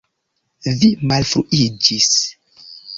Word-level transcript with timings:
Vi 0.79 0.89
malfruiĝis! 1.13 2.13